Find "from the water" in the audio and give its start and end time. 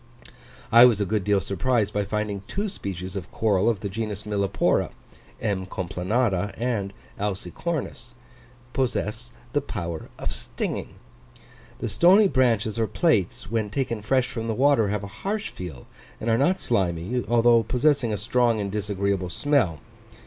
14.27-14.87